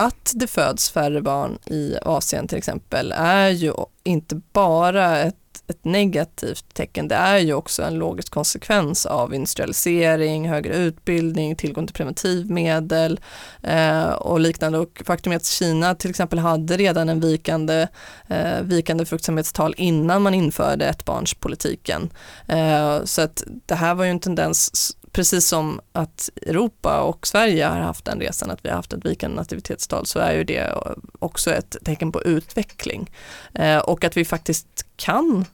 [0.01, 3.73] Att det föds färre barn i Asien till exempel är ju
[4.05, 5.35] inte bara ett,
[5.67, 11.87] ett negativt tecken, det är ju också en logisk konsekvens av industrialisering, högre utbildning, tillgång
[11.87, 13.21] till preventivmedel
[13.63, 14.79] eh, och liknande.
[14.79, 17.89] Och faktum är att Kina till exempel hade redan en vikande,
[18.29, 22.11] eh, vikande fruktsamhetstal innan man införde ettbarnspolitiken.
[22.49, 27.67] Eh, så att det här var ju en tendens precis som att Europa och Sverige
[27.67, 30.75] har haft den resan, att vi har haft ett vikande nativitetstal, så är ju det
[31.19, 33.11] också ett tecken på utveckling.
[33.55, 35.45] Eh, och att vi faktiskt kan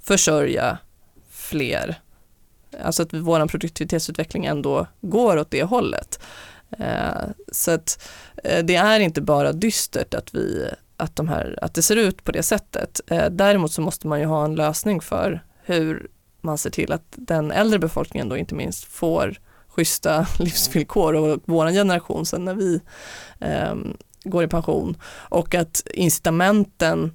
[0.00, 0.78] försörja
[1.30, 2.00] fler.
[2.82, 6.20] Alltså att vår produktivitetsutveckling ändå går åt det hållet.
[6.78, 8.08] Eh, så att
[8.44, 12.24] eh, det är inte bara dystert att, vi, att, de här, att det ser ut
[12.24, 13.00] på det sättet.
[13.06, 16.08] Eh, däremot så måste man ju ha en lösning för hur
[16.44, 21.70] man ser till att den äldre befolkningen då inte minst får schyssta livsvillkor och vår
[21.70, 22.80] generation sen när vi
[23.38, 23.74] eh,
[24.24, 24.96] går i pension
[25.28, 27.12] och att incitamenten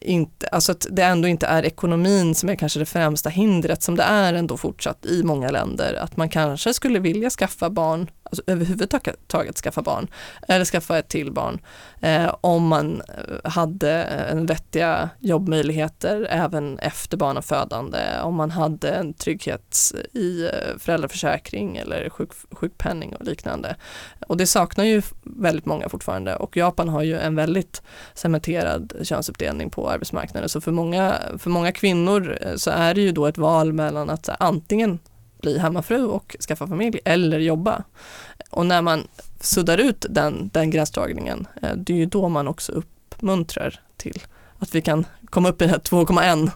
[0.00, 3.96] inte, alltså att det ändå inte är ekonomin som är kanske det främsta hindret som
[3.96, 5.94] det är ändå fortsatt i många länder.
[5.94, 10.08] Att man kanske skulle vilja skaffa barn, alltså överhuvudtaget skaffa barn,
[10.48, 11.58] eller skaffa ett till barn,
[12.00, 18.90] eh, om man eh, hade eh, en vettiga jobbmöjligheter även efter barnafödande, om man hade
[18.90, 23.76] en trygghet i eh, föräldraförsäkring eller sjuk, sjukpenning och liknande.
[24.26, 27.82] Och det saknar ju väldigt många fortfarande och Japan har ju en väldigt
[28.14, 30.48] cementerad könsuppdelning på arbetsmarknaden.
[30.48, 34.28] Så för många, för många kvinnor så är det ju då ett val mellan att
[34.38, 34.98] antingen
[35.44, 37.82] bli hemmafru och skaffa familj eller jobba.
[38.50, 39.08] Och när man
[39.40, 44.22] suddar ut den, den gränsdragningen, eh, det är ju då man också uppmuntrar till
[44.58, 46.50] att vi kan komma upp i den här 2,1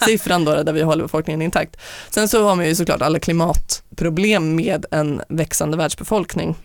[0.04, 1.76] siffran då, där vi håller befolkningen intakt.
[2.10, 6.56] Sen så har man ju såklart alla klimatproblem med en växande världsbefolkning.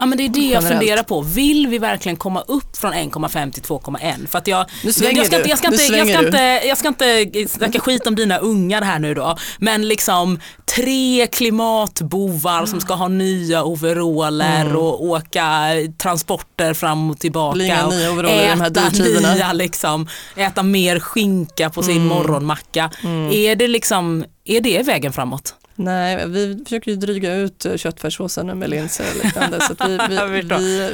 [0.00, 1.20] Ja men det är det jag funderar på.
[1.20, 4.28] Vill vi verkligen komma upp från 1,5 till 2,1?
[4.28, 5.42] För att jag, nu svänger jag ska du.
[5.42, 8.82] Inte, jag ska inte, jag ska inte, jag ska inte snacka skit om dina ungar
[8.82, 9.36] här nu då.
[9.58, 10.40] Men liksom
[10.74, 14.76] tre klimatbovar som ska ha nya overaller mm.
[14.76, 15.68] och åka
[16.02, 17.54] transporter fram och tillbaka.
[17.54, 19.34] Blinga nya overaller i de här dyrtiderna.
[19.34, 22.08] Nya, liksom, äta mer skinka på sin mm.
[22.08, 22.90] morgonmacka.
[23.02, 23.32] Mm.
[23.32, 25.54] Är det liksom, är det vägen framåt?
[25.80, 29.60] Nej, vi försöker ju dryga ut eh, köttfärssåsen med linser och liknande.
[29.60, 30.42] så vi, vi, vi,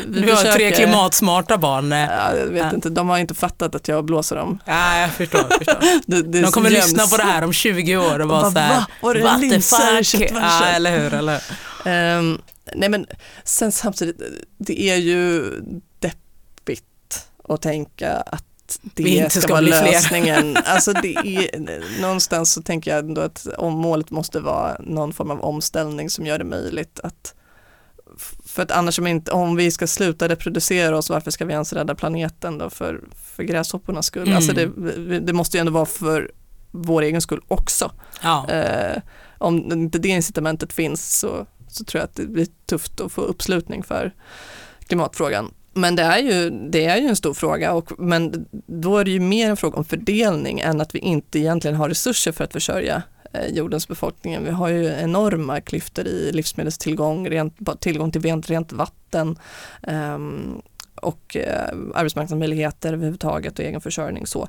[0.07, 0.53] vi, du har försöker...
[0.53, 1.93] tre klimatsmarta barn.
[1.93, 1.99] Eh.
[1.99, 2.75] Ja, jag vet ja.
[2.75, 4.59] inte, de har inte fattat att jag blåser dem.
[4.65, 5.41] Ja, jag förstår.
[5.51, 5.81] Jag förstår.
[6.07, 8.77] det, det de kommer lyssna på det här om 20 år och vara så här,
[8.77, 8.87] va?
[9.01, 10.37] Var det linser i köttfärsen?
[10.43, 11.15] Ja, eller hur.
[11.15, 11.41] Eller
[11.85, 12.19] hur?
[12.19, 12.43] Um,
[12.75, 13.07] nej men
[13.45, 14.21] sen samtidigt,
[14.59, 15.53] det är ju
[15.99, 18.46] deppigt att tänka att
[18.83, 20.57] det ska, ska vara lösningen.
[20.65, 25.31] alltså det är, någonstans så tänker jag ändå att om målet måste vara någon form
[25.31, 27.35] av omställning som gör det möjligt att
[28.45, 31.73] för att annars om, inte, om vi ska sluta reproducera oss, varför ska vi ens
[31.73, 33.01] rädda planeten då för,
[33.35, 34.23] för gräshoppornas skull?
[34.23, 34.37] Mm.
[34.37, 34.67] Alltså det,
[35.21, 36.31] det måste ju ändå vara för
[36.71, 37.93] vår egen skull också.
[38.23, 38.49] Ja.
[38.49, 39.03] Eh,
[39.39, 43.21] om inte det incitamentet finns så, så tror jag att det blir tufft att få
[43.21, 44.15] uppslutning för
[44.87, 45.55] klimatfrågan.
[45.77, 49.11] Men det är, ju, det är ju en stor fråga, och, men då är det
[49.11, 52.53] ju mer en fråga om fördelning än att vi inte egentligen har resurser för att
[52.53, 54.45] försörja eh, jordens befolkning.
[54.45, 59.39] Vi har ju enorma klyftor i livsmedelstillgång, rent, tillgång till rent, rent vatten
[59.83, 60.63] um,
[60.95, 64.27] och uh, arbetsmarknadsmöjligheter överhuvudtaget och egen försörjning.
[64.27, 64.49] Så,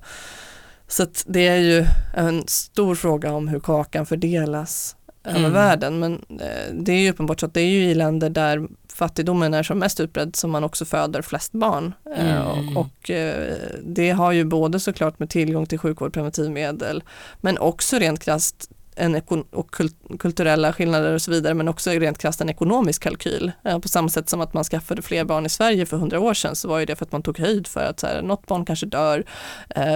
[0.88, 1.86] så det är ju
[2.16, 5.42] en stor fråga om hur kakan fördelas mm.
[5.42, 6.00] över världen.
[6.00, 9.54] Men uh, det är ju uppenbart så att det är ju i länder där fattigdomen
[9.54, 11.94] är som mest utbredd som man också föder flest barn.
[12.16, 12.78] Eh, mm.
[12.78, 17.04] Och eh, det har ju både såklart med tillgång till sjukvård, preventivmedel,
[17.42, 19.76] men också rent krasst en och
[20.20, 23.52] kulturella skillnader och så vidare men också rent krasst en ekonomisk kalkyl.
[23.64, 26.34] Eh, på samma sätt som att man skaffade fler barn i Sverige för hundra år
[26.34, 28.46] sedan så var ju det för att man tog höjd för att så här, något
[28.46, 29.24] barn kanske dör.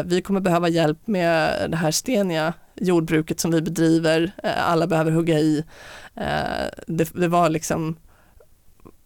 [0.05, 4.31] vi kommer behöva hjälp med det här steniga jordbruket som vi bedriver.
[4.43, 5.65] alla behöver hugga i.
[6.87, 7.95] det, det var liksom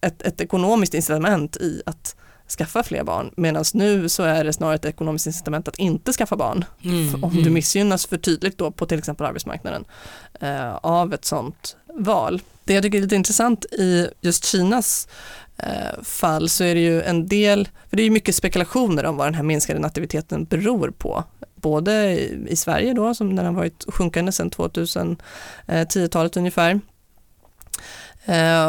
[0.05, 2.15] ett, ett ekonomiskt incitament i att
[2.57, 6.35] skaffa fler barn medan nu så är det snarare ett ekonomiskt incitament att inte skaffa
[6.35, 6.65] barn.
[6.83, 7.53] Mm, om du mm.
[7.53, 9.85] missgynnas för tydligt då på till exempel arbetsmarknaden
[10.41, 12.41] eh, av ett sådant val.
[12.63, 15.07] Det jag tycker är lite intressant i just Kinas
[15.57, 19.17] eh, fall så är det ju en del, för det är ju mycket spekulationer om
[19.17, 21.23] vad den här minskade nativiteten beror på.
[21.55, 26.79] Både i, i Sverige då som den har varit sjunkande sedan 2010-talet ungefär Eh,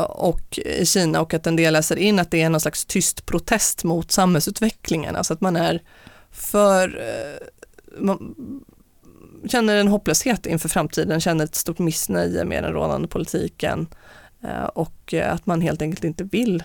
[0.08, 3.26] och i Kina och att en del läser in att det är någon slags tyst
[3.26, 5.82] protest mot samhällsutvecklingen, alltså att man är
[6.30, 7.46] för eh,
[7.98, 8.34] man
[9.48, 13.86] känner en hopplöshet inför framtiden, känner ett stort missnöje med den rådande politiken
[14.42, 16.62] eh, och att man helt enkelt inte vill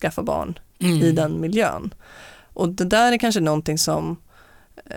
[0.00, 1.02] skaffa barn mm.
[1.02, 1.94] i den miljön.
[2.52, 4.29] Och det där är kanske någonting som Eh,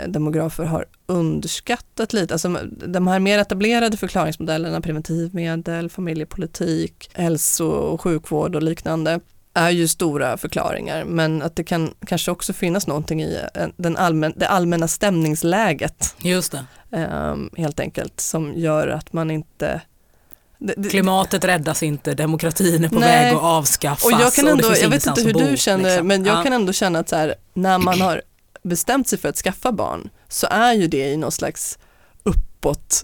[0.08, 2.34] demografer har underskattat lite.
[2.34, 9.20] Alltså, de här mer etablerade förklaringsmodellerna, preventivmedel, familjepolitik, hälso och sjukvård och liknande,
[9.54, 13.40] är ju stora förklaringar, men att det kan kanske också finnas någonting i
[13.78, 16.16] den allmän, det allmänna stämningsläget.
[16.22, 16.66] Just det.
[16.98, 19.82] Um, helt enkelt, som gör att man inte
[20.90, 23.26] Klimatet räddas inte, demokratin är på nej.
[23.26, 24.06] väg att avskaffas.
[24.06, 26.08] Och jag, kan ändå, och jag vet inte hur du känner, liksom.
[26.08, 26.44] men jag ja.
[26.44, 28.22] kan ändå känna att så här, när man har
[28.64, 31.78] bestämt sig för att skaffa barn så är ju det i någon slags
[32.24, 33.04] uppåt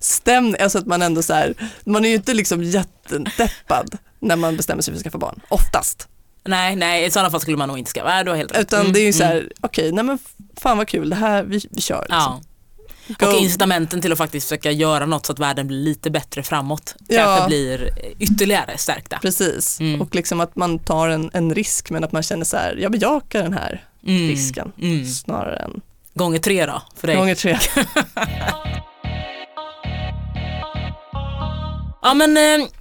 [0.00, 4.56] stämning, alltså att man ändå så här, man är ju inte liksom jättedeppad när man
[4.56, 6.08] bestämmer sig för att skaffa barn, oftast.
[6.44, 8.08] Nej, nej, i sådana fall skulle man nog inte skaffa.
[8.08, 8.60] Nej, du har helt rätt.
[8.60, 9.34] Utan Mm, det är ju så mm.
[9.36, 10.18] här, okej, nej men
[10.56, 12.06] fan vad kul, det här, vi, vi kör.
[12.08, 12.40] Ja.
[13.06, 13.28] Liksom.
[13.28, 13.38] Och Go.
[13.40, 17.24] incitamenten till att faktiskt försöka göra något så att världen blir lite bättre framåt Ja.
[17.24, 19.18] kanske blir ytterligare stärkta.
[19.22, 20.00] Precis, Mm.
[20.02, 22.92] och liksom att man tar en, en risk men att man känner så här, jag
[22.92, 24.28] bejakar den här Mm.
[24.28, 25.06] risken Mm.
[25.06, 25.80] snarare än
[26.14, 27.16] Gånger tre då för dig.
[27.16, 27.58] gånger tre.
[32.04, 32.36] Ja men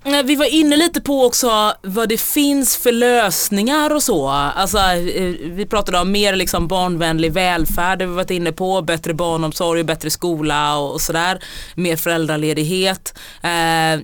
[0.06, 4.28] eh, vi var inne lite på också vad det finns för lösningar och så.
[4.30, 9.14] Alltså, eh, vi pratade om mer liksom barnvänlig välfärd, det vi varit inne på, bättre
[9.14, 11.44] barnomsorg, bättre skola och, och sådär.
[11.76, 13.18] Mer föräldraledighet.
[13.44, 14.00] Eh,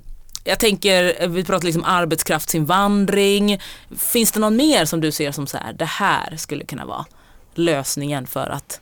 [0.47, 3.59] jag tänker, vi pratar liksom arbetskraftsinvandring.
[3.97, 7.05] Finns det någon mer som du ser som så här, det här skulle kunna vara
[7.53, 8.79] lösningen för att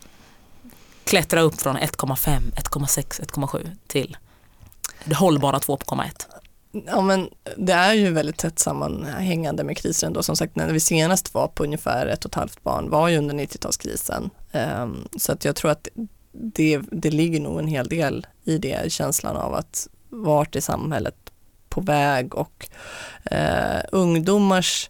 [1.03, 4.18] klättra upp från 1,5, 1,6, 1,7 till
[5.03, 6.26] det hållbara 2,1.
[6.86, 10.24] Ja men det är ju väldigt tätt sammanhängande med kriser ändå.
[10.24, 13.18] Som sagt när vi senast var på ungefär ett och ett halvt barn var ju
[13.18, 14.30] under 90-talskrisen.
[14.51, 15.88] Ehm, så att jag tror att
[16.32, 21.16] det, det ligger nog en hel del i det, känslan av att vart är samhället
[21.76, 22.67] på väg och
[23.32, 24.89] eh, ungdomars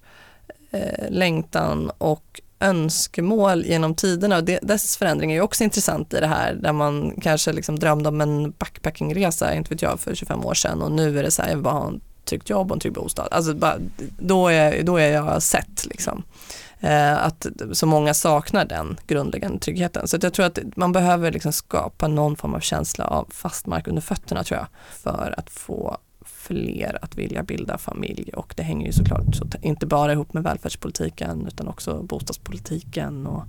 [0.72, 6.20] eh, längtan och önskemål genom tiderna och det, dess förändring är ju också intressant i
[6.20, 10.46] det här där man kanske liksom drömde om en backpackingresa, inte vet jag, för 25
[10.46, 12.72] år sedan och nu är det så här, jag vill bara ha en tryggt jobb
[12.72, 13.28] och en trygg bostad.
[13.32, 13.78] Alltså bara,
[14.20, 16.24] då, är, då är jag sett liksom.
[16.80, 20.08] Eh, att så många saknar den grundläggande tryggheten.
[20.08, 23.66] Så att jag tror att man behöver liksom skapa någon form av känsla av fast
[23.66, 24.68] mark under fötterna tror jag
[25.04, 25.98] för att få
[26.48, 30.44] fler att vilja bilda familj och det hänger ju såklart så, inte bara ihop med
[30.44, 33.44] välfärdspolitiken utan också bostadspolitiken och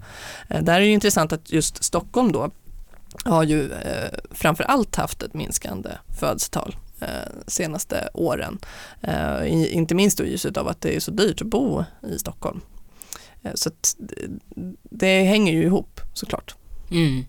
[0.49, 2.51] eh, där är det ju intressant att just Stockholm då
[3.24, 5.90] har ju eh, framför allt haft ett minskande
[6.20, 7.09] födelsetal eh,
[7.47, 8.59] senaste åren.
[9.01, 12.18] Eh, inte minst då i ljuset av att det är så dyrt att bo i
[12.18, 12.61] Stockholm.
[13.42, 14.28] Eh, så att det,
[14.82, 16.55] det hänger ju ihop såklart.
[16.90, 17.24] Mm.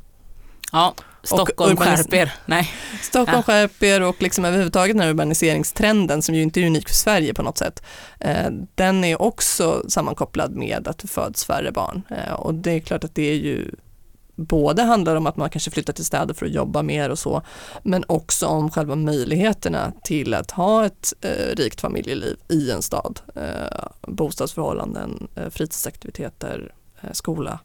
[0.71, 0.93] Ja,
[1.23, 2.33] Stockholm urbanis- skärp er.
[2.45, 2.71] Nej.
[3.01, 3.43] Stockholm Ja.
[3.43, 7.43] skärper och liksom överhuvudtaget den här urbaniseringstrenden som ju inte är unik för Sverige på
[7.43, 7.83] något sätt.
[8.19, 12.79] Eh, den är också sammankopplad med att det föds färre barn eh, och det är
[12.79, 13.71] klart att det är ju
[14.35, 17.41] både handlar om att man kanske flyttar till städer för att jobba mer och så,
[17.83, 23.19] men också om själva möjligheterna till att ha ett eh, rikt familjeliv i en stad.
[23.35, 27.59] Eh, bostadsförhållanden, eh, fritidsaktiviteter, eh, skola,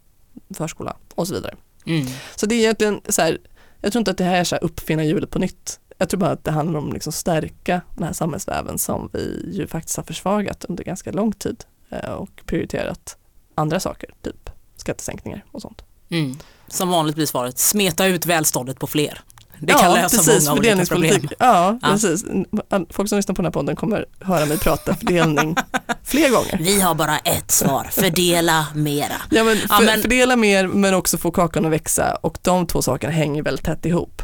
[0.53, 1.55] förskola och så vidare.
[1.85, 2.07] Mm.
[2.35, 3.37] Så det är egentligen så här,
[3.81, 5.79] jag tror inte att det här är så här uppfinna hjulet på nytt.
[5.97, 9.49] Jag tror bara att det handlar om att liksom stärka den här samhällsväven som vi
[9.53, 13.17] ju faktiskt har försvagat under ganska lång tid eh, och prioriterat
[13.55, 15.83] andra saker, typ skattesänkningar och sånt.
[16.09, 16.37] Mm.
[16.67, 19.21] Som vanligt blir svaret, smeta ut välståndet på fler.
[19.59, 21.29] Det kan lösa precis, många olika problem.
[21.39, 21.89] Ja, Ja.
[21.91, 22.23] precis.
[22.89, 25.55] Folk som lyssnar på den här podden kommer höra mig prata fördelning
[26.03, 26.57] fler gånger.
[26.61, 29.13] Vi har bara ett svar, fördela mera.
[29.29, 32.67] Ja, men, för, Ja, men- Fördela mer men också få kakan att växa och de
[32.67, 34.21] två sakerna hänger väldigt tätt ihop.